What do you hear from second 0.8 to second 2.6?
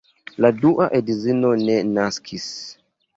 edzino ne naskis.